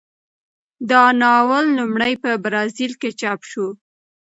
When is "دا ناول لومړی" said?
0.89-2.13